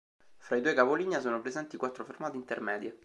Fra 0.37 0.55
i 0.55 0.61
due 0.61 0.73
capolinea 0.73 1.19
sono 1.19 1.39
presenti 1.41 1.77
quattro 1.77 2.03
fermate 2.03 2.35
intermedie. 2.35 2.97